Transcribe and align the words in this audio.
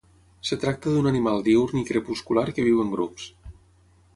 Es 0.45 0.53
tracta 0.61 0.93
d'un 0.93 1.09
animal 1.09 1.45
diürn 1.49 1.81
i 1.81 1.83
crepuscular 1.91 2.47
que 2.57 2.67
viu 2.69 2.81
en 2.87 2.91
grups. 2.95 3.29